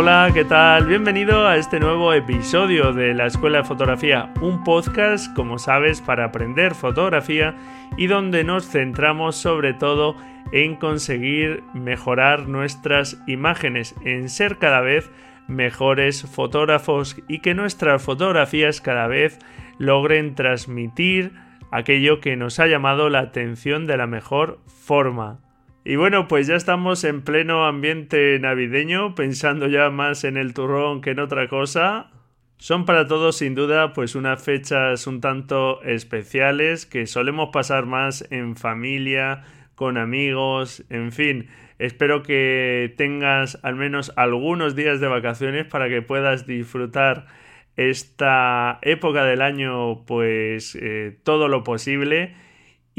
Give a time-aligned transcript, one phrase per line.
[0.00, 0.86] Hola, ¿qué tal?
[0.86, 6.26] Bienvenido a este nuevo episodio de la Escuela de Fotografía, un podcast, como sabes, para
[6.26, 7.56] aprender fotografía
[7.96, 10.14] y donde nos centramos sobre todo
[10.52, 15.10] en conseguir mejorar nuestras imágenes, en ser cada vez
[15.48, 19.40] mejores fotógrafos y que nuestras fotografías cada vez
[19.78, 21.32] logren transmitir
[21.72, 25.40] aquello que nos ha llamado la atención de la mejor forma.
[25.88, 31.00] Y bueno, pues ya estamos en pleno ambiente navideño, pensando ya más en el turrón
[31.00, 32.10] que en otra cosa.
[32.58, 38.30] Son para todos sin duda pues unas fechas un tanto especiales que solemos pasar más
[38.30, 39.44] en familia,
[39.76, 41.48] con amigos, en fin.
[41.78, 47.28] Espero que tengas al menos algunos días de vacaciones para que puedas disfrutar
[47.76, 52.34] esta época del año pues eh, todo lo posible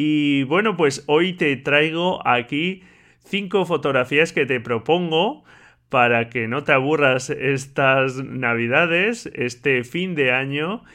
[0.02, 2.84] y bueno, pues hoy te traigo aquí
[3.26, 5.44] cinco fotografías que te propongo
[5.90, 10.86] para que no te aburras estas navidades, este fin de año.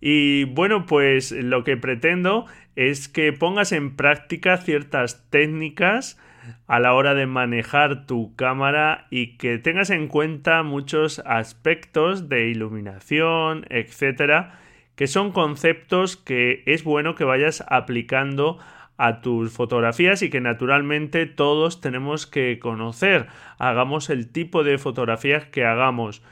[0.00, 6.18] Y bueno, pues lo que pretendo es que pongas en práctica ciertas técnicas
[6.66, 12.48] a la hora de manejar tu cámara y que tengas en cuenta muchos aspectos de
[12.48, 14.58] iluminación, etcétera,
[14.96, 18.58] que son conceptos que es bueno que vayas aplicando
[18.96, 23.26] a tus fotografías y que naturalmente todos tenemos que conocer.
[23.58, 26.22] Hagamos el tipo de fotografías que hagamos.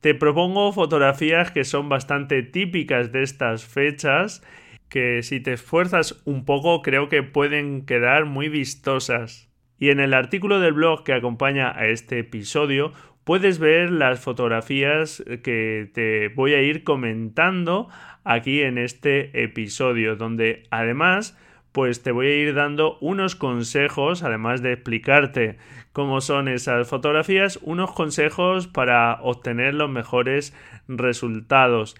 [0.00, 4.42] Te propongo fotografías que son bastante típicas de estas fechas,
[4.88, 9.50] que si te esfuerzas un poco creo que pueden quedar muy vistosas.
[9.78, 12.92] Y en el artículo del blog que acompaña a este episodio
[13.26, 17.88] puedes ver las fotografías que te voy a ir comentando
[18.22, 21.36] aquí en este episodio, donde además
[21.72, 25.58] pues te voy a ir dando unos consejos, además de explicarte
[25.92, 30.54] cómo son esas fotografías, unos consejos para obtener los mejores
[30.86, 31.96] resultados.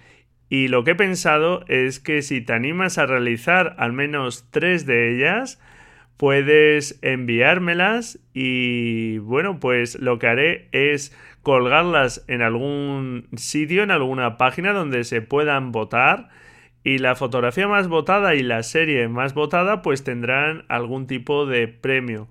[0.49, 4.87] Y lo que he pensado es que si te animas a realizar al menos tres
[4.87, 5.61] de ellas,
[6.17, 14.37] puedes enviármelas y bueno, pues lo que haré es colgarlas en algún sitio, en alguna
[14.37, 16.29] página donde se puedan votar
[16.83, 21.69] y la fotografía más votada y la serie más votada pues tendrán algún tipo de
[21.69, 22.29] premio.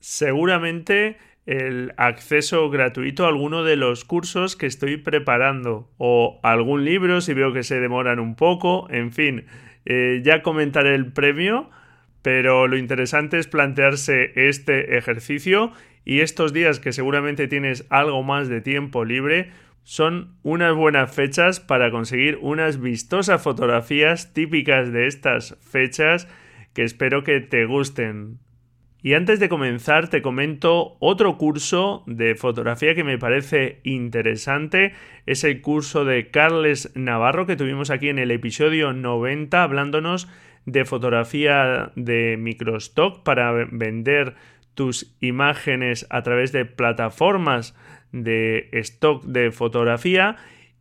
[0.00, 1.16] Seguramente
[1.46, 7.34] el acceso gratuito a alguno de los cursos que estoy preparando o algún libro si
[7.34, 9.46] veo que se demoran un poco, en fin,
[9.84, 11.70] eh, ya comentaré el premio
[12.22, 15.72] pero lo interesante es plantearse este ejercicio
[16.04, 19.50] y estos días que seguramente tienes algo más de tiempo libre
[19.82, 26.26] son unas buenas fechas para conseguir unas vistosas fotografías típicas de estas fechas
[26.74, 28.40] que espero que te gusten.
[29.00, 34.94] Y antes de comenzar te comento otro curso de fotografía que me parece interesante.
[35.26, 40.28] Es el curso de Carles Navarro que tuvimos aquí en el episodio 90 hablándonos
[40.66, 44.34] de fotografía de microstock para vender
[44.74, 47.74] tus imágenes a través de plataformas
[48.12, 50.36] de stock de fotografía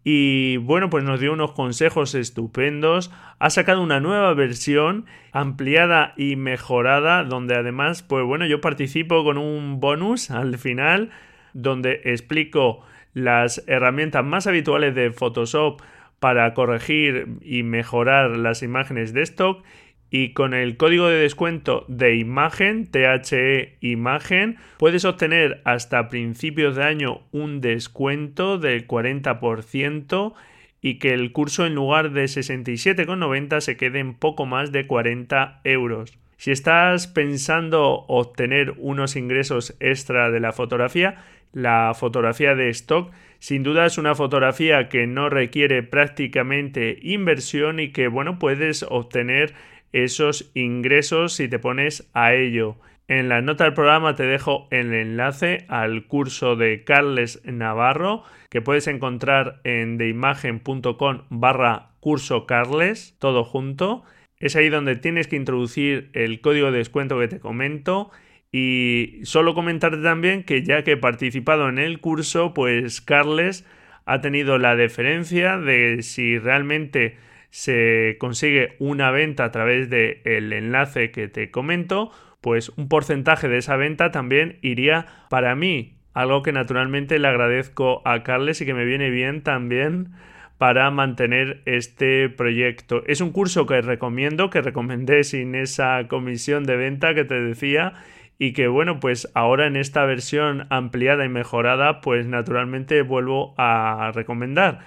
[0.07, 3.12] y bueno, pues nos dio unos consejos estupendos.
[3.40, 9.40] Ha sacado una nueva versión ampliada y mejorada, donde además, pues bueno, yo participo con
[9.40, 11.09] un bonus al final,
[11.53, 12.81] donde explico
[13.13, 15.81] las herramientas más habituales de Photoshop
[16.19, 19.63] para corregir y mejorar las imágenes de stock
[20.10, 26.84] y con el código de descuento de imagen, THE imagen, puedes obtener hasta principios de
[26.84, 30.34] año un descuento del 40%
[30.81, 35.62] y que el curso en lugar de 67,90 se quede en poco más de 40
[35.63, 36.18] euros.
[36.38, 41.24] Si estás pensando obtener unos ingresos extra de la fotografía,
[41.54, 47.92] la fotografía de stock sin duda es una fotografía que no requiere prácticamente inversión y
[47.92, 49.54] que bueno puedes obtener
[49.95, 52.75] esos ingresos si te pones a ello.
[53.07, 58.62] En la nota del programa te dejo el enlace al curso de Carles Navarro que
[58.62, 64.03] puedes encontrar en deimagen.com barra curso Carles, todo junto.
[64.38, 68.12] Es ahí donde tienes que introducir el código de descuento que te comento.
[68.51, 73.65] Y solo comentarte también que ya que he participado en el curso, pues Carles
[74.06, 77.18] ha tenido la deferencia de si realmente
[77.56, 82.12] se consigue una venta a través del el enlace que te comento,
[82.42, 88.02] pues un porcentaje de esa venta también iría para mí, algo que naturalmente le agradezco
[88.04, 90.10] a Carles y que me viene bien también
[90.57, 93.04] para mantener este proyecto.
[93.07, 97.94] Es un curso que recomiendo, que recomendé sin esa comisión de venta que te decía
[98.38, 104.12] y que bueno, pues ahora en esta versión ampliada y mejorada, pues naturalmente vuelvo a
[104.13, 104.81] recomendar.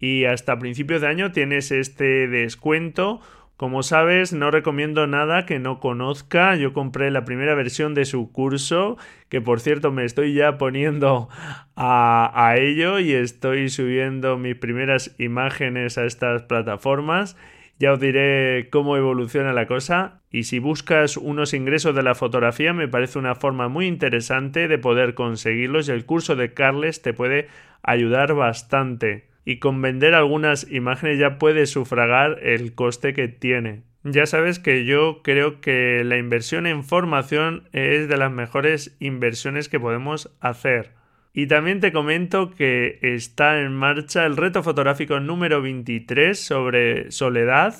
[0.00, 3.20] Y hasta principios de año tienes este descuento
[3.58, 6.54] como sabes, no recomiendo nada que no conozca.
[6.54, 8.98] Yo compré la primera versión de su curso,
[9.28, 11.28] que por cierto me estoy ya poniendo
[11.74, 17.36] a, ello y estoy subiendo mis primeras imágenes a estas plataformas.
[17.80, 22.72] Ya os diré cómo evoluciona la cosa y si buscas unos ingresos de la fotografía
[22.72, 27.12] me parece una forma muy interesante de poder conseguirlos y el curso de Carles te
[27.12, 27.48] puede
[27.82, 33.80] ayudar bastante y con vender algunas imágenes ya puedes sufragar el coste que tiene.
[34.04, 39.70] Ya sabes que yo creo que la inversión en formación es de las mejores inversiones
[39.70, 40.90] que podemos hacer.
[41.32, 47.74] Y también te comento que está en marcha el reto fotográfico número 23 sobre soledad,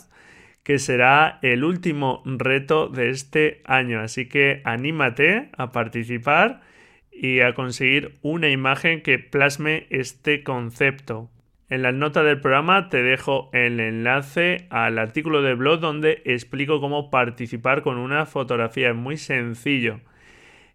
[0.63, 4.01] que será el último reto de este año.
[4.01, 6.63] Así que anímate a participar
[7.13, 11.29] y a conseguir una imagen que plasme este concepto.
[11.71, 16.81] En la nota del programa te dejo el enlace al artículo de blog donde explico
[16.81, 18.89] cómo participar con una fotografía.
[18.89, 20.01] Es muy sencillo.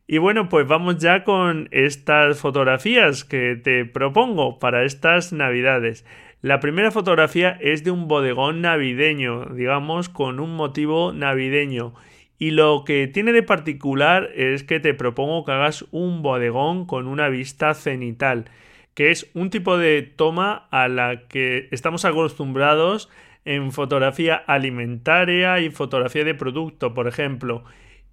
[0.06, 6.06] Y bueno, pues vamos ya con estas fotografías que te propongo para estas navidades.
[6.44, 11.96] La primera fotografía es de un bodegón navideño, digamos, con un motivo navideño.
[12.38, 17.08] Y lo que tiene de particular es que te propongo que hagas un bodegón con
[17.08, 18.46] una vista cenital
[18.94, 23.10] que es un tipo de toma a la que estamos acostumbrados
[23.46, 27.64] en fotografía alimentaria y fotografía de producto, por ejemplo.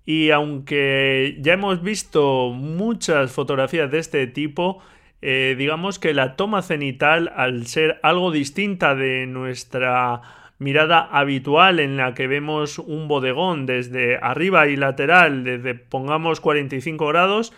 [0.04, 4.82] Y aunque ya hemos visto muchas fotografías de este tipo,
[5.22, 10.22] eh, digamos que la toma cenital, al ser algo distinta de nuestra
[10.58, 17.06] mirada habitual en la que vemos un bodegón desde arriba y lateral, desde pongamos 45
[17.06, 17.52] grados,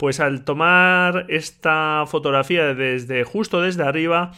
[0.00, 4.30] pues al tomar esta fotografía desde justo desde arriba,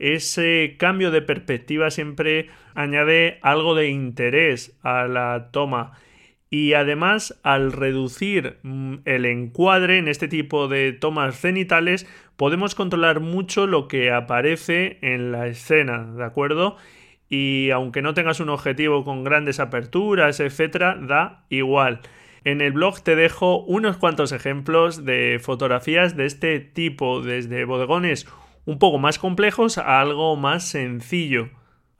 [0.00, 5.92] ese cambio de perspectiva siempre añade algo de interés a la toma.
[6.50, 13.20] Y además, al reducir mm, el encuadre en este tipo de tomas cenitales, podemos controlar
[13.20, 16.76] mucho lo que aparece en la escena, ¿de acuerdo?
[17.28, 22.00] Y aunque no tengas un objetivo con grandes aperturas, etcétera, da igual.
[22.44, 28.26] En el blog te dejo unos cuantos ejemplos de fotografías de este tipo, desde bodegones
[28.66, 31.48] un poco más complejos a algo más sencillo.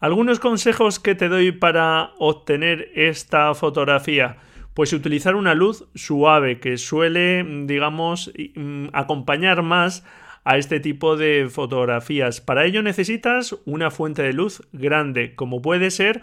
[0.01, 4.37] Algunos consejos que te doy para obtener esta fotografía.
[4.75, 10.05] Pues utilizar una luz suave que suele, digamos, mm, acompañar más
[10.45, 12.43] a este tipo de fotografías.
[12.43, 16.23] Para ello necesitas una fuente de luz grande, como puede ser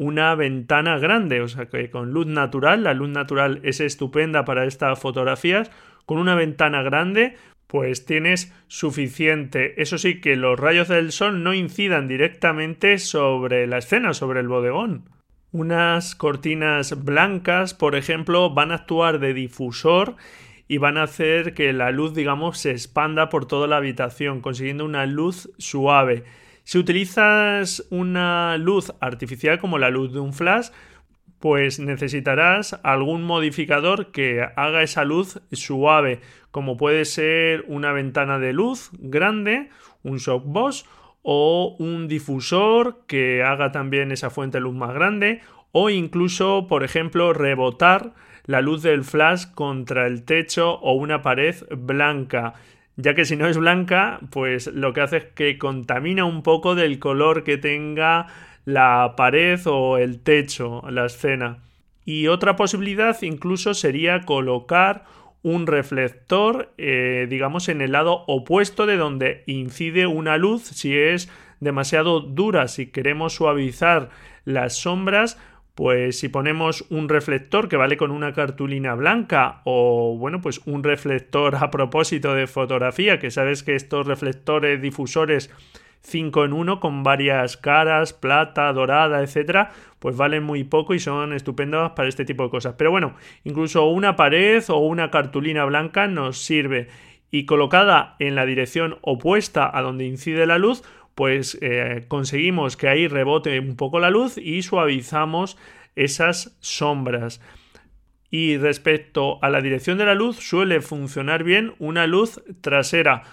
[0.00, 4.64] una ventana grande, o sea que con luz natural, la luz natural es estupenda para
[4.64, 5.70] estas fotografías,
[6.06, 9.80] con una ventana grande pues tienes suficiente.
[9.80, 14.48] Eso sí, que los rayos del sol no incidan directamente sobre la escena, sobre el
[14.48, 15.04] bodegón.
[15.52, 20.16] Unas cortinas blancas, por ejemplo, van a actuar de difusor
[20.66, 24.86] y van a hacer que la luz, digamos, se expanda por toda la habitación, consiguiendo
[24.86, 26.24] una luz suave.
[26.70, 30.68] Si utilizas una luz artificial como la luz de un flash,
[31.40, 36.20] pues necesitarás algún modificador que haga esa luz suave,
[36.52, 39.70] como puede ser una ventana de luz grande,
[40.04, 40.84] un softbox
[41.22, 45.40] o un difusor que haga también esa fuente de luz más grande
[45.72, 48.14] o incluso, por ejemplo, rebotar
[48.46, 52.54] la luz del flash contra el techo o una pared blanca
[53.00, 56.74] ya que si no es blanca, pues lo que hace es que contamina un poco
[56.74, 58.26] del color que tenga
[58.64, 61.58] la pared o el techo, la escena.
[62.04, 65.04] Y otra posibilidad incluso sería colocar
[65.42, 70.64] un reflector, eh, digamos, en el lado opuesto de donde incide una luz.
[70.64, 71.30] Si es
[71.60, 74.10] demasiado dura, si queremos suavizar
[74.44, 75.38] las sombras,
[75.74, 80.82] pues si ponemos un reflector que vale con una cartulina blanca o bueno, pues un
[80.82, 85.50] reflector a propósito de fotografía, que sabes que estos reflectores difusores
[86.02, 91.32] 5 en 1 con varias caras, plata, dorada, etcétera, pues valen muy poco y son
[91.32, 92.74] estupendos para este tipo de cosas.
[92.76, 96.88] Pero bueno, incluso una pared o una cartulina blanca nos sirve
[97.30, 100.82] y colocada en la dirección opuesta a donde incide la luz,
[101.20, 105.58] pues eh, conseguimos que ahí rebote un poco la luz y suavizamos
[105.94, 107.42] esas sombras.
[108.30, 113.24] Y respecto a la dirección de la luz, suele funcionar bien una luz trasera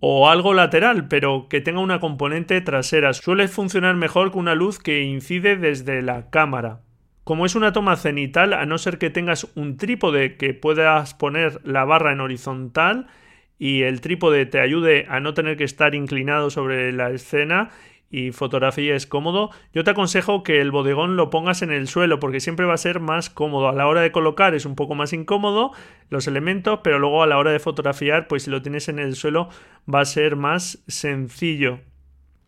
[0.00, 3.14] o algo lateral, pero que tenga una componente trasera.
[3.14, 6.82] Suele funcionar mejor que una luz que incide desde la cámara.
[7.24, 11.58] Como es una toma cenital, a no ser que tengas un trípode que puedas poner
[11.64, 13.06] la barra en horizontal
[13.60, 17.70] y el trípode te ayude a no tener que estar inclinado sobre la escena
[18.10, 22.18] y fotografía es cómodo, yo te aconsejo que el bodegón lo pongas en el suelo
[22.18, 23.68] porque siempre va a ser más cómodo.
[23.68, 25.72] A la hora de colocar es un poco más incómodo
[26.08, 29.14] los elementos, pero luego a la hora de fotografiar, pues si lo tienes en el
[29.14, 29.50] suelo
[29.92, 31.80] va a ser más sencillo.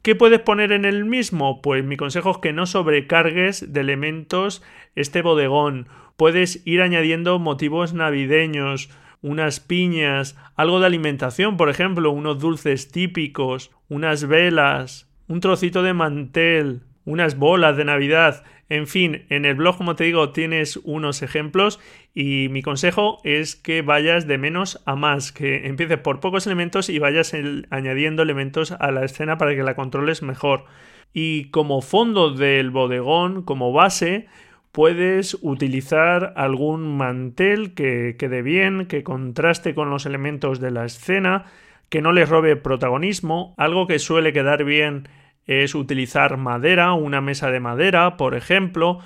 [0.00, 1.60] ¿Qué puedes poner en el mismo?
[1.60, 4.62] Pues mi consejo es que no sobrecargues de elementos
[4.96, 5.88] este bodegón.
[6.16, 8.88] Puedes ir añadiendo motivos navideños,
[9.22, 15.94] unas piñas, algo de alimentación, por ejemplo, unos dulces típicos, unas velas, un trocito de
[15.94, 21.20] mantel, unas bolas de Navidad, en fin, en el blog, como te digo, tienes unos
[21.20, 21.78] ejemplos
[22.14, 26.88] y mi consejo es que vayas de menos a más, que empieces por pocos elementos
[26.88, 27.34] y vayas
[27.68, 30.64] añadiendo elementos a la escena para que la controles mejor.
[31.12, 34.26] Y como fondo del bodegón, como base,
[34.72, 41.44] puedes utilizar algún mantel que quede bien, que contraste con los elementos de la escena,
[41.90, 45.08] que no les robe protagonismo, algo que suele quedar bien
[45.46, 49.00] es utilizar madera, una mesa de madera, por ejemplo,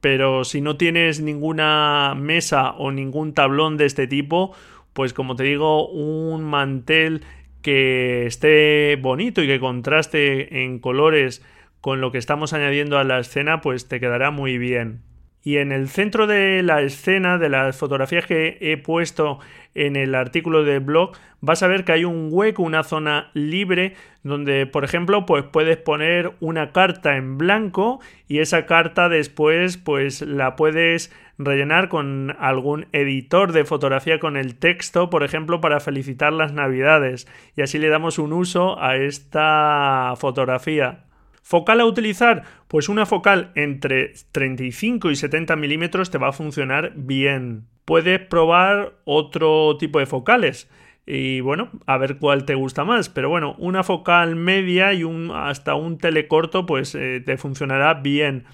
[0.00, 4.54] pero si no tienes ninguna mesa o ningún tablón de este tipo,
[4.92, 7.24] pues como te digo, un mantel
[7.62, 11.42] que esté bonito y que contraste en colores
[11.80, 15.05] con lo que estamos añadiendo a la escena, pues te quedará muy bien.
[15.46, 19.38] Y en el centro de la escena, de las fotografías que he puesto
[19.76, 23.94] en el artículo del blog, vas a ver que hay un hueco, una zona libre,
[24.24, 30.20] donde, por ejemplo, pues puedes poner una carta en blanco y esa carta después, pues
[30.20, 36.32] la puedes rellenar con algún editor de fotografía con el texto, por ejemplo, para felicitar
[36.32, 37.28] las navidades.
[37.54, 41.05] Y así le damos un uso a esta fotografía.
[41.48, 42.42] ¿Focal a utilizar?
[42.66, 47.68] Pues una focal entre 35 y 70 milímetros te va a funcionar bien.
[47.84, 50.68] Puedes probar otro tipo de focales
[51.06, 53.08] y bueno, a ver cuál te gusta más.
[53.10, 58.46] Pero bueno, una focal media y un, hasta un telecorto pues eh, te funcionará bien.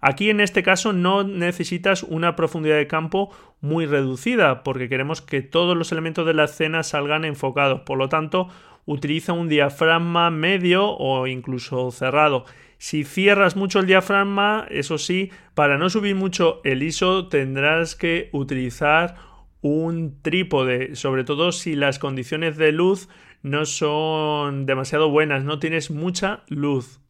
[0.00, 3.30] Aquí en este caso no necesitas una profundidad de campo
[3.60, 7.80] muy reducida porque queremos que todos los elementos de la escena salgan enfocados.
[7.80, 8.46] Por lo tanto,
[8.88, 12.46] utiliza un diafragma medio o incluso cerrado.
[12.78, 18.30] Si cierras mucho el diafragma, eso sí, para no subir mucho el ISO tendrás que
[18.32, 19.16] utilizar
[19.60, 23.10] un trípode, sobre todo si las condiciones de luz
[23.42, 27.00] no son demasiado buenas, no tienes mucha luz.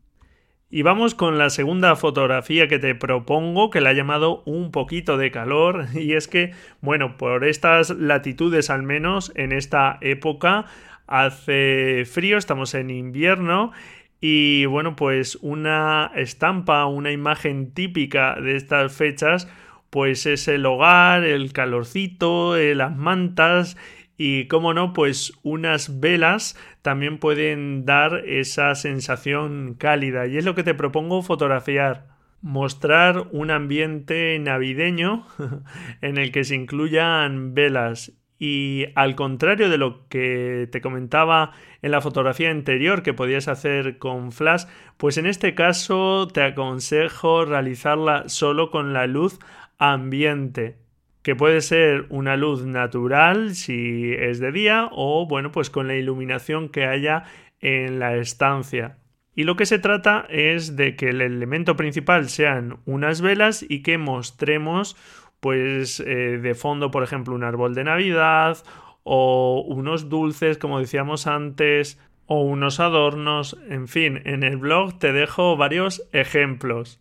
[0.70, 5.16] Y vamos con la segunda fotografía que te propongo, que la he llamado un poquito
[5.16, 10.66] de calor, y es que, bueno, por estas latitudes al menos, en esta época,
[11.08, 13.72] hace frío, estamos en invierno
[14.20, 19.48] y bueno, pues una estampa, una imagen típica de estas fechas,
[19.90, 23.76] pues es el hogar, el calorcito, eh, las mantas
[24.16, 30.56] y, como no, pues unas velas también pueden dar esa sensación cálida y es lo
[30.56, 32.08] que te propongo fotografiar.
[32.40, 35.26] Mostrar un ambiente navideño
[36.02, 41.52] en el que se incluyan velas y al contrario de lo que te comentaba
[41.82, 44.64] en la fotografía anterior que podías hacer con flash,
[44.96, 49.38] pues en este caso te aconsejo realizarla solo con la luz
[49.78, 50.76] ambiente
[51.22, 55.94] que puede ser una luz natural si es de día o bueno pues con la
[55.94, 57.24] iluminación que haya
[57.60, 58.96] en la estancia.
[59.34, 63.82] Y lo que se trata es de que el elemento principal sean unas velas y
[63.82, 64.96] que mostremos
[65.40, 68.58] pues eh, de fondo, por ejemplo, un árbol de Navidad
[69.04, 75.12] o unos dulces, como decíamos antes, o unos adornos, en fin, en el blog te
[75.12, 77.00] dejo varios ejemplos.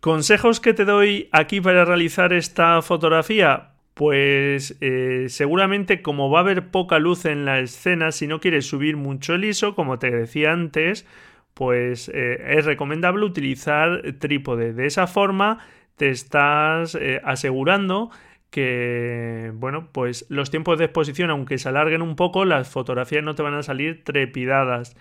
[0.00, 3.74] ¿Consejos que te doy aquí para realizar esta fotografía?
[3.94, 8.66] Pues eh, seguramente como va a haber poca luz en la escena, si no quieres
[8.66, 11.06] subir mucho el ISO, como te decía antes,
[11.52, 14.72] pues eh, es recomendable utilizar trípode.
[14.72, 15.58] De esa forma
[16.02, 18.10] te estás eh, asegurando
[18.50, 23.36] que, bueno, pues los tiempos de exposición, aunque se alarguen un poco, las fotografías no
[23.36, 24.96] te van a salir trepidadas.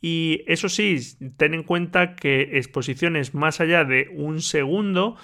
[0.00, 0.98] Y eso sí,
[1.36, 5.16] ten en cuenta que exposiciones más allá de un segundo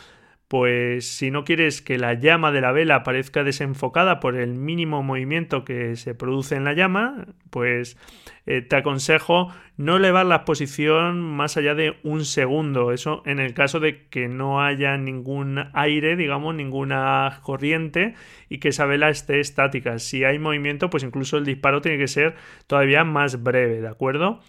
[0.49, 5.03] pues si no quieres que la llama de la vela parezca desenfocada por el mínimo
[5.03, 7.99] movimiento que se produce en la llama, pues
[8.47, 12.93] eh, te aconsejo no elevar la exposición más allá de un segundo.
[12.93, 18.15] Eso en el caso de que no haya ningún aire, digamos, ninguna corriente
[18.49, 19.99] y que esa vela esté estática.
[19.99, 22.37] Si hay movimiento, pues incluso el disparo tiene que ser
[22.67, 24.41] todavía más breve, ¿de acuerdo?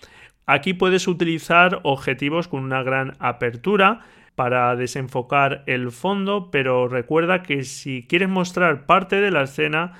[0.46, 4.00] Aquí puedes utilizar objetivos con una gran apertura
[4.40, 9.96] para desenfocar el fondo, pero recuerda que si quieres mostrar parte de la escena,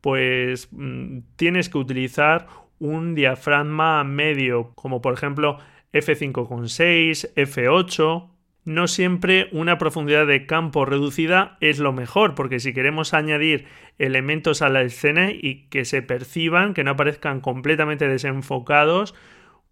[0.00, 2.48] pues mm, tienes que utilizar
[2.80, 5.58] un diafragma medio, como por ejemplo
[5.92, 8.30] f5.6, f8.
[8.64, 13.66] No siempre una profundidad de campo reducida es lo mejor, porque si queremos añadir
[13.98, 19.14] elementos a la escena y que se perciban, que no aparezcan completamente desenfocados,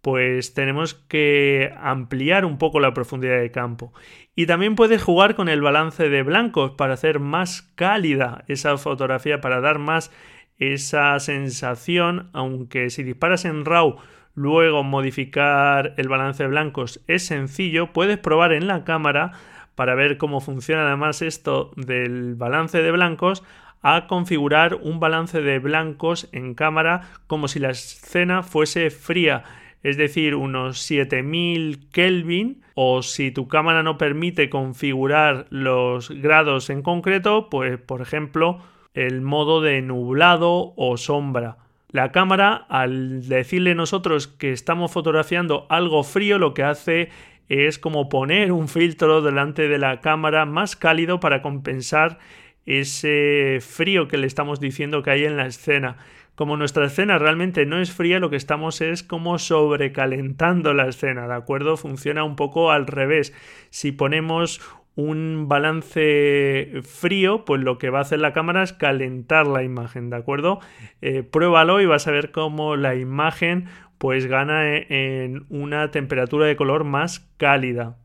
[0.03, 3.93] pues tenemos que ampliar un poco la profundidad de campo.
[4.35, 9.39] Y también puedes jugar con el balance de blancos para hacer más cálida esa fotografía,
[9.39, 10.11] para dar más
[10.57, 13.95] esa sensación, aunque si disparas en RAW
[14.35, 19.31] luego modificar el balance de blancos es sencillo, puedes probar en la cámara
[19.73, 23.41] para ver cómo funciona además esto del balance de blancos
[23.81, 29.45] a configurar un balance de blancos en cámara como si la escena fuese fría
[29.83, 36.81] es decir, unos 7000 Kelvin, o si tu cámara no permite configurar los grados en
[36.81, 38.59] concreto, pues por ejemplo
[38.93, 41.57] el modo de nublado o sombra.
[41.89, 47.09] La cámara, al decirle nosotros que estamos fotografiando algo frío, lo que hace
[47.49, 52.17] es como poner un filtro delante de la cámara más cálido para compensar
[52.65, 55.97] ese frío que le estamos diciendo que hay en la escena.
[56.35, 61.27] Como nuestra escena realmente no es fría, lo que estamos es como sobrecalentando la escena,
[61.27, 61.77] ¿de acuerdo?
[61.77, 63.33] Funciona un poco al revés.
[63.69, 64.59] Si ponemos
[64.95, 70.09] un balance frío, pues lo que va a hacer la cámara es calentar la imagen,
[70.09, 70.59] ¿de acuerdo?
[71.01, 73.65] Eh, pruébalo y vas a ver cómo la imagen
[73.97, 77.97] pues gana e-, en una temperatura de color más cálida.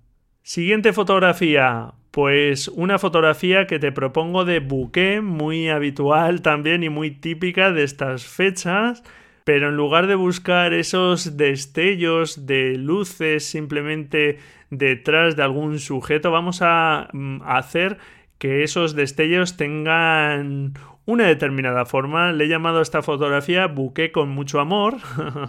[0.43, 1.93] Siguiente fotografía.
[2.11, 7.85] Pues una fotografía que te propongo de buque, muy habitual también y muy típica de
[7.85, 9.03] estas fechas,
[9.45, 14.39] pero en lugar de buscar esos destellos de luces simplemente
[14.71, 17.99] detrás de algún sujeto, vamos a mm, hacer
[18.39, 20.75] que esos destellos tengan
[21.07, 22.33] una determinada forma.
[22.33, 24.97] Le he llamado a esta fotografía buque con mucho amor.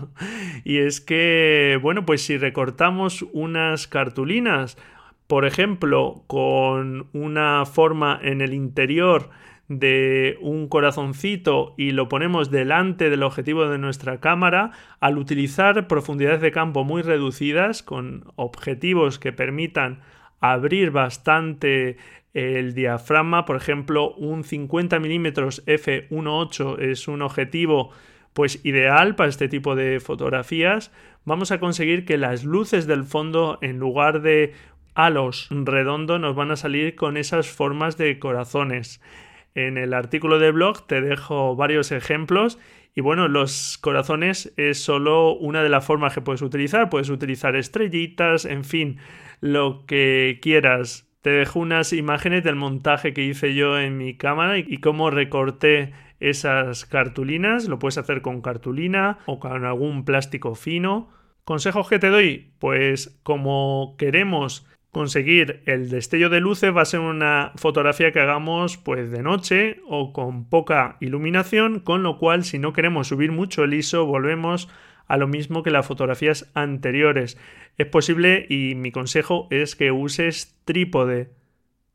[0.63, 4.77] y es que, bueno, pues si recortamos unas cartulinas
[5.29, 9.29] por ejemplo, con una forma en el interior
[9.67, 16.41] de un corazoncito y lo ponemos delante del objetivo de nuestra cámara, al utilizar profundidades
[16.41, 19.99] de campo muy reducidas, con objetivos que permitan
[20.39, 21.97] abrir bastante
[22.33, 27.91] el diafragma, por ejemplo, un 50 mm f1.8 es un objetivo
[28.33, 30.91] pues ideal para este tipo de fotografías,
[31.23, 34.53] vamos a conseguir que las luces del fondo en lugar de
[35.05, 39.01] halos redondos nos van a salir con esas formas de corazones.
[39.55, 42.59] En el artículo de blog te dejo varios ejemplos
[42.95, 46.89] y bueno, los corazones es solo una de las formas que puedes utilizar.
[46.89, 48.97] Puedes utilizar estrellitas, en fin,
[49.39, 51.09] lo que quieras.
[51.21, 55.93] Te dejo unas imágenes del montaje que hice yo en mi cámara y cómo recorté
[56.19, 57.69] esas cartulinas.
[57.69, 61.09] Lo puedes hacer con cartulina o con algún plástico fino.
[61.45, 62.51] ¿Consejos que te doy?
[62.59, 68.77] Pues como queremos conseguir el destello de luces va a ser una fotografía que hagamos
[68.77, 73.63] pues de noche o con poca iluminación, con lo cual si no queremos subir mucho
[73.63, 74.69] el ISO volvemos
[75.07, 77.37] a lo mismo que las fotografías anteriores.
[77.77, 81.31] Es posible y mi consejo es que uses trípode.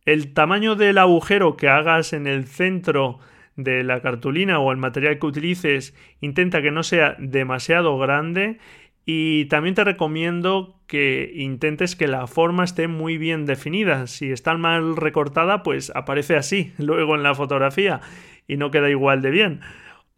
[0.05, 3.21] El tamaño del agujero que hagas en el centro
[3.57, 8.59] de la cartulina o el material que utilices intenta que no sea demasiado grande
[9.07, 14.07] y también te recomiendo que intentes que la forma esté muy bien definida.
[14.07, 18.01] Si está mal recortada, pues aparece así luego en la fotografía
[18.47, 19.61] y no queda igual de bien.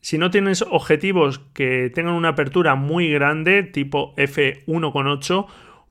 [0.00, 5.46] Si no tienes objetivos que tengan una apertura muy grande, tipo f1.8,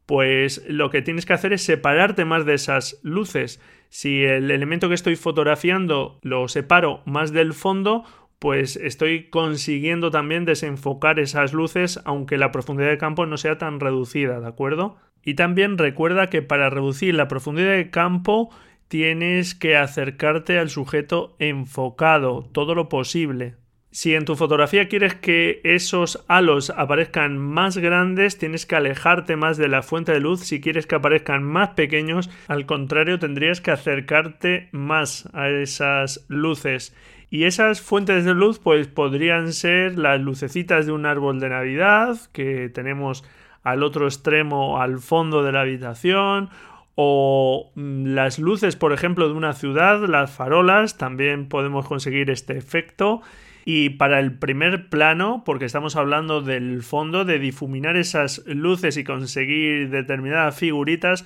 [0.06, 3.60] pues lo que tienes que hacer es separarte más de esas luces.
[3.90, 8.06] Si el elemento que estoy fotografiando lo separo más del fondo,
[8.46, 13.80] pues estoy consiguiendo también desenfocar esas luces aunque la profundidad de campo no sea tan
[13.80, 14.98] reducida, ¿de acuerdo?
[15.24, 18.52] Y también recuerda que para reducir la profundidad de campo
[18.88, 23.56] tienes que acercarte al sujeto enfocado todo lo posible.
[23.90, 29.58] Si en tu fotografía quieres que esos halos aparezcan más grandes, tienes que alejarte más
[29.58, 30.42] de la fuente de luz.
[30.42, 36.94] Si quieres que aparezcan más pequeños, al contrario, tendrías que acercarte más a esas luces.
[37.36, 42.18] Y esas fuentes de luz, pues podrían ser las lucecitas de un árbol de Navidad
[42.32, 43.26] que tenemos
[43.62, 46.48] al otro extremo, al fondo de la habitación,
[46.96, 52.58] o mm, las luces, por ejemplo, de una ciudad, las farolas, también podemos conseguir este
[52.58, 53.22] efecto.
[53.66, 59.04] Y para el primer plano, porque estamos hablando del fondo, de difuminar esas luces y
[59.04, 61.26] conseguir determinadas figuritas,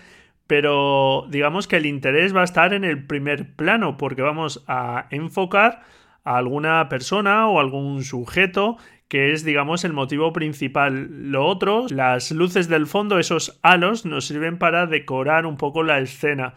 [0.50, 5.06] pero digamos que el interés va a estar en el primer plano, porque vamos a
[5.12, 5.84] enfocar
[6.24, 11.30] a alguna persona o algún sujeto que es, digamos, el motivo principal.
[11.32, 16.00] Lo otro, las luces del fondo, esos halos, nos sirven para decorar un poco la
[16.00, 16.56] escena.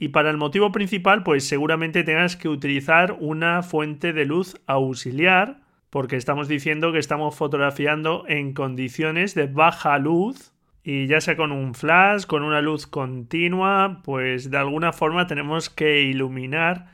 [0.00, 5.60] Y para el motivo principal, pues seguramente tengas que utilizar una fuente de luz auxiliar,
[5.90, 10.57] porque estamos diciendo que estamos fotografiando en condiciones de baja luz,
[10.90, 15.68] y ya sea con un flash, con una luz continua, pues de alguna forma tenemos
[15.68, 16.86] que iluminar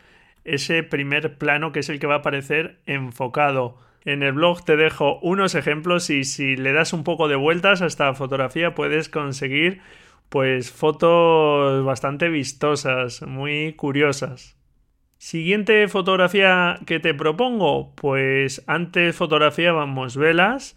[0.43, 3.79] ese primer plano que es el que va a aparecer enfocado.
[4.05, 7.83] En el blog te dejo unos ejemplos y si le das un poco de vueltas
[7.83, 9.81] a esta fotografía puedes conseguir
[10.29, 14.57] pues fotos bastante vistosas, muy curiosas.
[15.19, 20.77] Siguiente fotografía que te propongo, pues antes fotografiábamos velas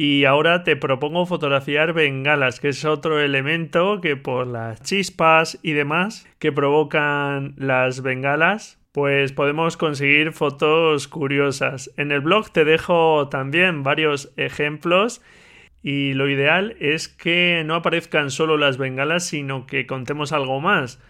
[0.00, 5.72] y ahora te propongo fotografiar bengalas, que es otro elemento que por las chispas y
[5.72, 11.90] demás que provocan las bengalas, pues podemos conseguir fotos curiosas.
[11.96, 15.20] En el blog te dejo también varios ejemplos
[15.82, 21.00] y lo ideal es que no aparezcan solo las bengalas, sino que contemos algo más.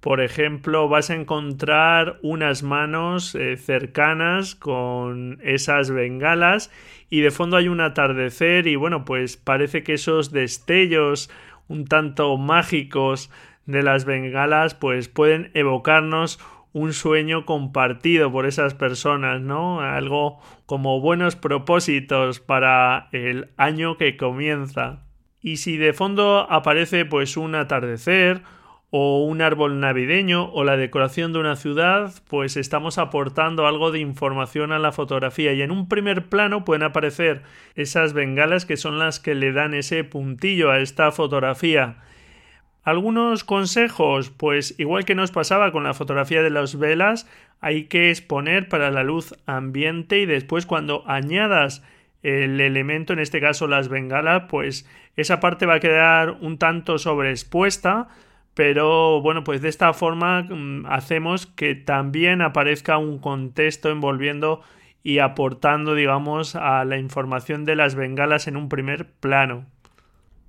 [0.00, 6.70] Por ejemplo, vas a encontrar unas manos eh, cercanas con esas bengalas
[7.10, 11.30] y de fondo hay un atardecer y bueno, pues parece que esos destellos
[11.68, 13.30] un tanto mágicos
[13.64, 16.38] de las bengalas pues pueden evocarnos
[16.72, 19.80] un sueño compartido por esas personas, ¿no?
[19.80, 25.06] Algo como buenos propósitos para el año que comienza.
[25.40, 28.42] Y si de fondo aparece pues un atardecer
[28.90, 33.98] o un árbol navideño o la decoración de una ciudad, pues estamos aportando algo de
[33.98, 35.52] información a la fotografía.
[35.52, 37.42] Y en un primer plano pueden aparecer
[37.74, 41.96] esas bengalas que son las que le dan ese puntillo a esta fotografía.
[42.84, 47.28] Algunos consejos, pues igual que nos pasaba con la fotografía de las velas,
[47.60, 51.82] hay que exponer para la luz ambiente y después cuando añadas
[52.22, 56.98] el elemento, en este caso las bengalas, pues esa parte va a quedar un tanto
[56.98, 58.06] sobreexpuesta,
[58.56, 64.62] pero bueno, pues de esta forma mm, hacemos que también aparezca un contexto envolviendo
[65.02, 69.66] y aportando, digamos, a la información de las bengalas en un primer plano.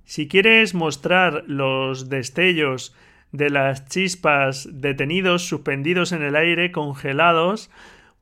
[0.04, 2.96] Si quieres mostrar los destellos
[3.30, 7.70] de las chispas detenidos, suspendidos en el aire, congelados,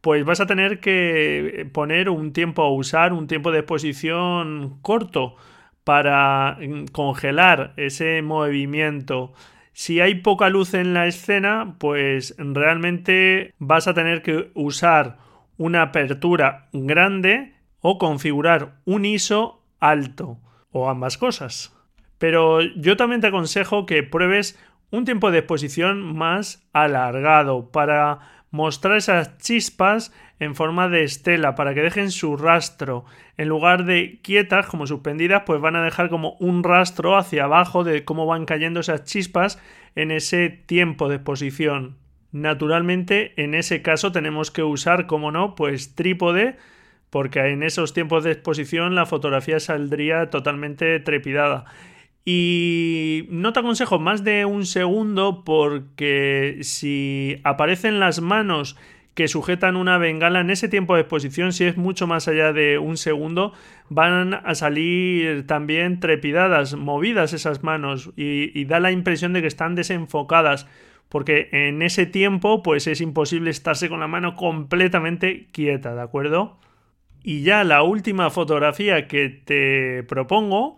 [0.00, 5.36] pues vas a tener que poner un tiempo a usar, un tiempo de exposición corto
[5.84, 6.58] para
[6.90, 9.32] congelar ese movimiento.
[9.78, 15.18] Si hay poca luz en la escena, pues realmente vas a tener que usar
[15.58, 20.38] una apertura grande o configurar un ISO alto
[20.70, 21.76] o ambas cosas.
[22.16, 24.58] Pero yo también te aconsejo que pruebes
[24.90, 31.74] un tiempo de exposición más alargado para mostrar esas chispas en forma de estela para
[31.74, 33.04] que dejen su rastro.
[33.36, 37.84] En lugar de quietas como suspendidas, pues van a dejar como un rastro hacia abajo
[37.84, 39.60] de cómo van cayendo esas chispas
[39.94, 41.96] en ese tiempo de exposición.
[42.32, 46.56] Naturalmente, en ese caso tenemos que usar, como no, pues trípode,
[47.08, 51.64] porque en esos tiempos de exposición la fotografía saldría totalmente trepidada.
[52.28, 58.76] Y no te aconsejo más de un segundo porque si aparecen las manos
[59.16, 62.76] que sujetan una bengala en ese tiempo de exposición, si es mucho más allá de
[62.76, 63.54] un segundo,
[63.88, 69.74] van a salir también trepidadas, movidas esas manos y, da la impresión de que están
[69.74, 70.68] desenfocadas
[71.08, 76.58] porque en ese tiempo pues es imposible estarse con la mano completamente quieta, ¿de acuerdo?
[77.22, 80.76] Y ya la última fotografía que te propongo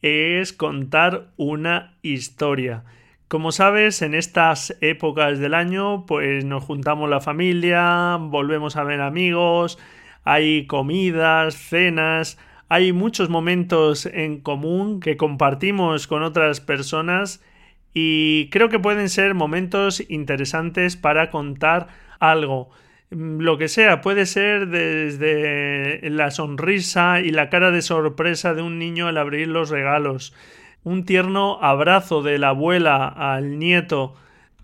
[0.00, 2.84] es contar una historia.
[3.28, 9.00] Como sabes, en estas épocas del año, pues nos juntamos la familia, volvemos a ver
[9.00, 9.78] amigos,
[10.24, 17.42] hay comidas, cenas, hay muchos momentos en común que compartimos con otras personas
[17.94, 21.88] y creo que pueden ser momentos interesantes para contar
[22.20, 22.70] algo.
[23.10, 28.78] Lo que sea, puede ser desde la sonrisa y la cara de sorpresa de un
[28.78, 30.34] niño al abrir los regalos,
[30.84, 34.14] un tierno abrazo de la abuela al nieto,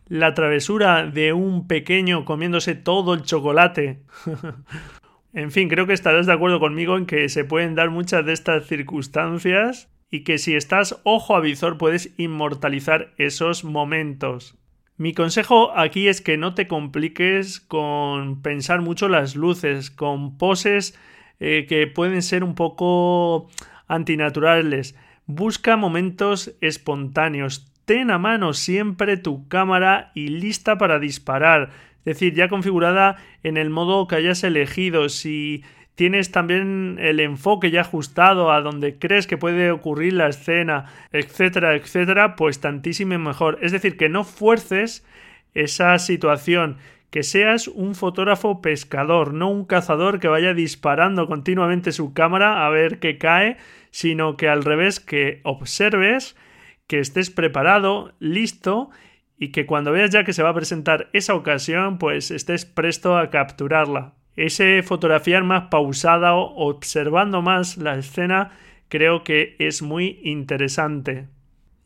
[0.06, 4.02] la travesura de un pequeño comiéndose todo el chocolate.
[5.32, 8.32] en fin, creo que estarás de acuerdo conmigo en que se pueden dar muchas de
[8.32, 14.56] estas circunstancias y que si estás ojo a visor puedes inmortalizar esos momentos.
[14.96, 20.98] Mi consejo aquí es que no te compliques con pensar mucho las luces, con poses
[21.38, 23.48] eh, que pueden ser un poco
[23.86, 24.94] antinaturales.
[25.32, 27.72] Busca momentos espontáneos.
[27.84, 31.70] Ten a mano siempre tu cámara y lista para disparar.
[31.98, 35.08] Es decir, ya configurada en el modo que hayas elegido.
[35.08, 35.62] Si
[35.94, 41.76] tienes también el enfoque ya ajustado a donde crees que puede ocurrir la escena, etcétera,
[41.76, 43.60] etcétera, pues tantísimo mejor.
[43.62, 45.06] Es decir, que no fuerces
[45.54, 46.78] esa situación,
[47.10, 52.70] que seas un fotógrafo pescador, no un cazador que vaya disparando continuamente su cámara a
[52.70, 53.56] ver qué cae,
[53.90, 56.36] sino que al revés, que observes,
[56.86, 58.90] que estés preparado, listo
[59.38, 63.16] y que cuando veas ya que se va a presentar esa ocasión, pues estés presto
[63.16, 68.52] a capturarla ese fotografiar más pausada o observando más la escena
[68.88, 71.28] creo que es muy interesante.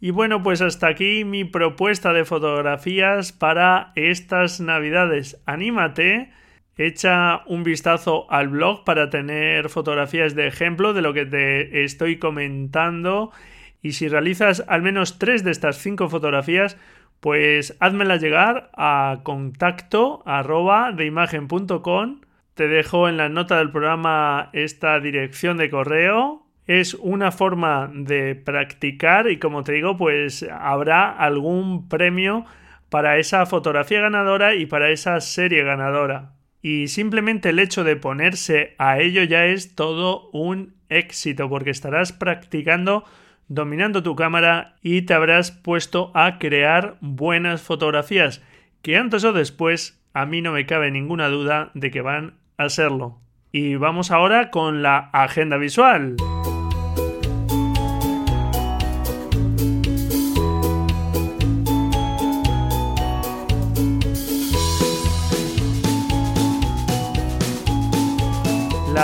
[0.05, 5.41] Y bueno, pues hasta aquí mi propuesta de fotografías para estas navidades.
[5.47, 6.31] Anímate,
[6.77, 12.19] echa un vistazo al blog para tener fotografías de ejemplo de lo que te estoy
[12.19, 13.33] comentando.
[13.81, 16.77] Y si realizas al menos tres de estas cinco fotografías,
[17.21, 22.21] pues házmela llegar a contacto de imagen.com
[22.53, 26.44] te dejo en la nota del programa esta dirección de correo.
[26.67, 32.45] Es una forma de practicar y como te digo, pues habrá algún premio
[32.89, 36.33] para esa fotografía ganadora y para esa serie ganadora.
[36.63, 42.13] Y simplemente el hecho de ponerse a ello ya es todo un éxito porque estarás
[42.13, 43.05] practicando
[43.49, 48.43] dominando tu cámara y te habrás puesto a crear buenas fotografías
[48.83, 53.19] que antes o después a mí no me cabe ninguna duda de que van hacerlo.
[53.53, 56.17] Y vamos ahora con la agenda visual.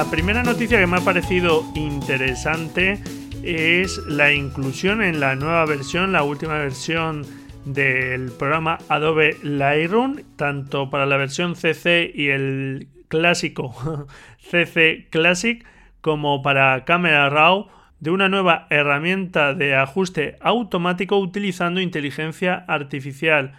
[0.00, 3.02] La primera noticia que me ha parecido interesante
[3.42, 7.26] es la inclusión en la nueva versión, la última versión
[7.66, 14.06] del programa Adobe Lightroom, tanto para la versión CC y el clásico
[14.38, 15.66] CC Classic
[16.00, 23.52] como para Camera Raw de una nueva herramienta de ajuste automático utilizando inteligencia artificial,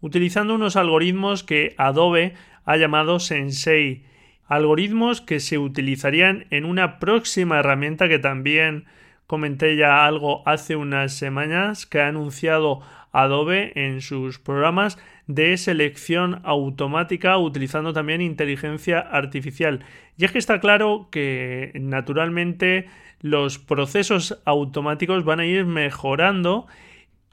[0.00, 4.02] utilizando unos algoritmos que Adobe ha llamado Sensei,
[4.46, 8.84] algoritmos que se utilizarían en una próxima herramienta que también
[9.26, 12.80] comenté ya algo hace unas semanas que ha anunciado
[13.12, 19.84] Adobe en sus programas de selección automática utilizando también inteligencia artificial.
[20.18, 22.88] Y es que está claro que naturalmente
[23.20, 26.66] los procesos automáticos van a ir mejorando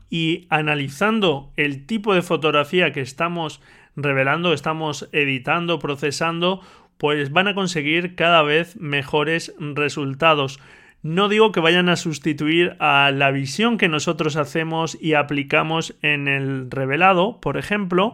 [0.09, 3.61] y analizando el tipo de fotografía que estamos
[3.95, 6.61] revelando, estamos editando, procesando,
[7.01, 10.59] pues van a conseguir cada vez mejores resultados.
[11.01, 16.27] No digo que vayan a sustituir a la visión que nosotros hacemos y aplicamos en
[16.27, 18.13] el revelado, por ejemplo,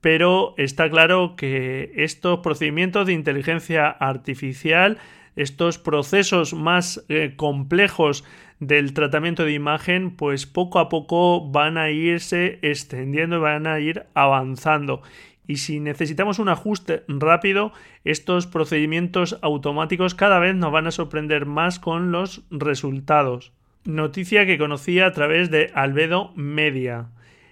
[0.00, 4.96] pero está claro que estos procedimientos de inteligencia artificial,
[5.36, 8.24] estos procesos más eh, complejos
[8.60, 13.78] del tratamiento de imagen, pues poco a poco van a irse extendiendo y van a
[13.78, 15.02] ir avanzando
[15.46, 17.72] y si necesitamos un ajuste rápido,
[18.04, 23.52] estos procedimientos automáticos cada vez nos van a sorprender más con los resultados.
[23.84, 27.08] Noticia que conocía a través de Albedo Media.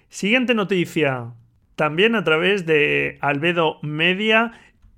[0.09, 1.33] Siguiente noticia.
[1.75, 4.53] También a través de Albedo Media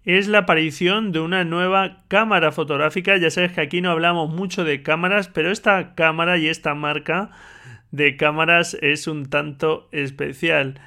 [0.06, 3.18] es la aparición de una nueva cámara fotográfica.
[3.18, 7.32] Ya sabes que aquí no hablamos mucho de cámaras, pero esta cámara y esta marca
[7.92, 10.80] de cámaras es un tanto especial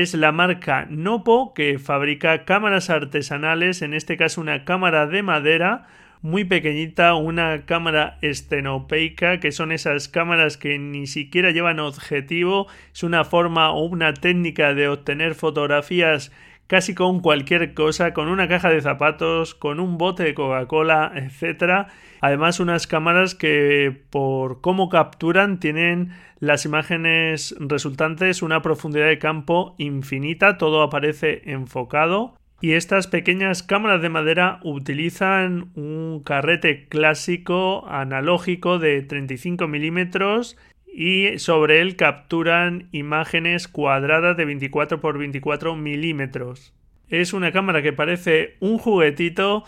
[0.00, 5.86] es la marca Nopo que fabrica cámaras artesanales, en este caso una cámara de madera
[6.22, 13.02] muy pequeñita, una cámara estenopeica, que son esas cámaras que ni siquiera llevan objetivo, es
[13.02, 16.32] una forma o una técnica de obtener fotografías
[16.66, 21.88] casi con cualquier cosa, con una caja de zapatos, con un bote de Coca-Cola, etc.
[22.20, 29.74] Además, unas cámaras que por cómo capturan tienen las imágenes resultantes una profundidad de campo
[29.78, 32.34] infinita, todo aparece enfocado.
[32.60, 40.56] Y estas pequeñas cámaras de madera utilizan un carrete clásico analógico de 35 milímetros
[40.96, 46.72] y sobre él capturan imágenes cuadradas de 24 por 24 milímetros.
[47.08, 49.64] Es una cámara que parece un juguetito,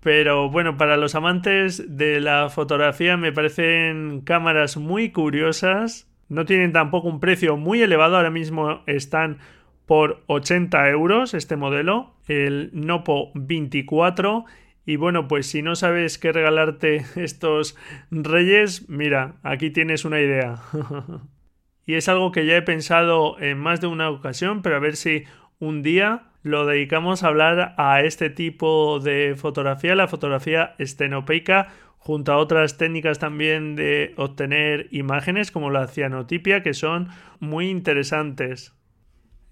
[0.00, 6.10] pero bueno, para los amantes de la fotografía me parecen cámaras muy curiosas.
[6.30, 9.38] No tienen tampoco un precio muy elevado, ahora mismo están
[9.84, 14.46] por 80 euros este modelo, el Nopo 24
[14.86, 17.76] y bueno, pues si no sabes qué regalarte estos
[18.10, 20.56] reyes, mira, aquí tienes una idea.
[21.86, 24.96] y es algo que ya he pensado en más de una ocasión, pero a ver
[24.96, 25.24] si
[25.58, 32.32] un día lo dedicamos a hablar a este tipo de fotografía, la fotografía estenopeica, junto
[32.32, 37.08] a otras técnicas también de obtener imágenes como la cianotipia, que son
[37.40, 38.74] muy interesantes.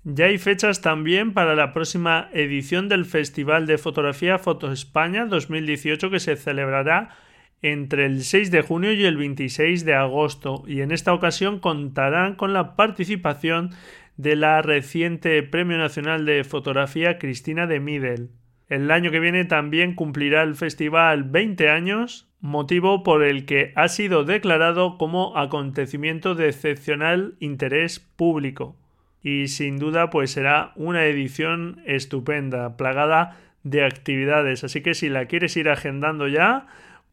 [0.05, 6.09] Ya hay fechas también para la próxima edición del Festival de Fotografía Foto España 2018
[6.11, 7.17] que se celebrará
[7.63, 12.37] entre el 6 de junio y el 26 de agosto y en esta ocasión contarán
[12.37, 13.71] con la participación
[14.17, 18.31] de la reciente Premio Nacional de Fotografía Cristina de Midel.
[18.69, 23.89] El año que viene también cumplirá el festival 20 años, motivo por el que ha
[23.89, 28.77] sido declarado como acontecimiento de excepcional interés público
[29.23, 35.27] y sin duda pues será una edición estupenda, plagada de actividades, así que si la
[35.27, 36.67] quieres ir agendando ya,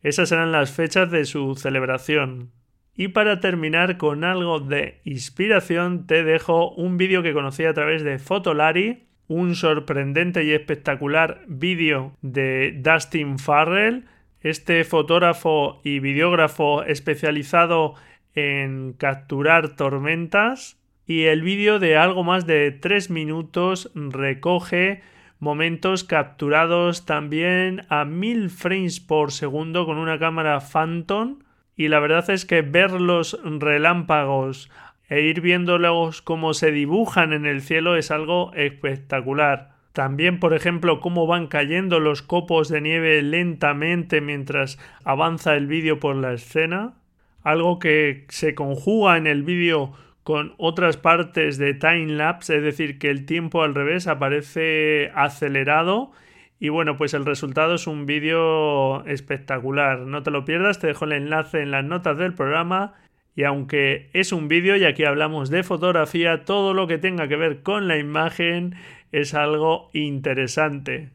[0.04, 2.52] esas serán las fechas de su celebración.
[2.96, 8.04] Y para terminar con algo de inspiración, te dejo un vídeo que conocí a través
[8.04, 14.06] de Fotolari, un sorprendente y espectacular vídeo de Dustin Farrell,
[14.40, 17.96] este fotógrafo y videógrafo especializado
[18.36, 25.02] en capturar tormentas y el vídeo de algo más de 3 minutos recoge
[25.40, 31.40] momentos capturados también a 1000 frames por segundo con una cámara Phantom
[31.76, 34.72] y la verdad es que ver los relámpagos
[35.10, 39.76] e ir viéndolos cómo se dibujan en el cielo es algo espectacular.
[39.94, 46.00] También, por ejemplo, cómo van cayendo los copos de nieve lentamente mientras avanza el vídeo
[46.00, 46.96] por la escena.
[47.44, 49.94] Algo que se conjuga en el vídeo
[50.26, 56.14] con otras partes de time-lapse, es decir, que el tiempo al revés aparece acelerado.
[56.60, 60.00] Y bueno, pues el resultado es un vídeo espectacular.
[60.00, 62.96] No te lo pierdas, te dejo el enlace en las notas del programa.
[63.36, 67.36] Y aunque es un vídeo y aquí hablamos de fotografía, todo lo que tenga que
[67.36, 68.74] ver con la imagen
[69.12, 71.12] es algo interesante.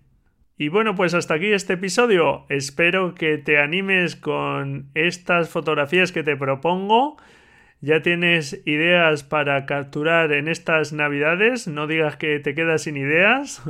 [0.56, 2.46] Y bueno, pues hasta aquí este episodio.
[2.48, 7.16] Espero que te animes con estas fotografías que te propongo.
[7.82, 11.66] ¿Ya tienes ideas para capturar en estas navidades?
[11.66, 13.62] No digas que te quedas sin ideas.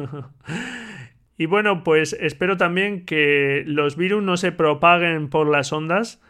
[1.38, 6.20] y bueno, pues espero también que los virus no se propaguen por las ondas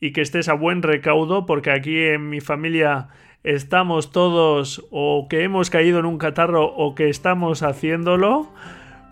[0.00, 3.08] y que estés a buen recaudo porque aquí en mi familia
[3.44, 8.50] estamos todos o que hemos caído en un catarro o que estamos haciéndolo.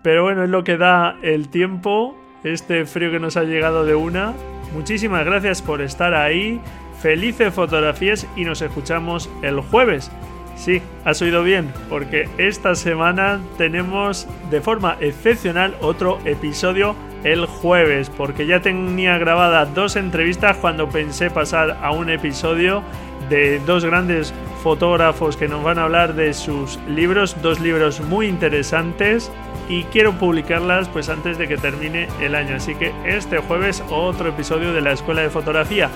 [0.01, 3.93] Pero bueno, es lo que da el tiempo, este frío que nos ha llegado de
[3.93, 4.33] una.
[4.73, 6.59] Muchísimas gracias por estar ahí
[7.01, 10.11] felices fotografías y nos escuchamos el jueves.
[10.55, 18.09] Sí, has oído bien, porque esta semana tenemos de forma excepcional otro episodio el jueves,
[18.09, 22.83] porque ya tenía grabadas dos entrevistas cuando pensé pasar a un episodio
[23.29, 24.33] de dos grandes
[24.63, 29.31] fotógrafos que nos van a hablar de sus libros, dos libros muy interesantes
[29.69, 32.55] y quiero publicarlas pues antes de que termine el año.
[32.55, 35.89] Así que este jueves otro episodio de la Escuela de Fotografía.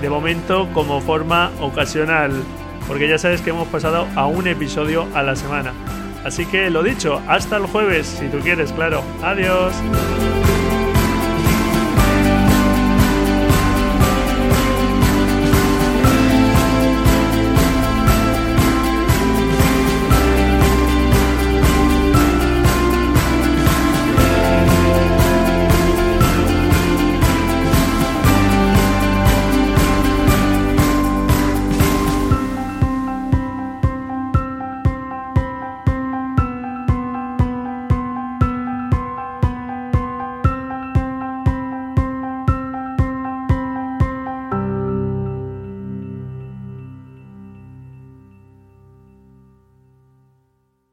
[0.00, 2.32] De momento como forma ocasional,
[2.86, 5.72] porque ya sabes que hemos pasado a un episodio a la semana.
[6.24, 9.02] Así que lo dicho, hasta el jueves, si tú quieres, claro.
[9.22, 9.72] Adiós.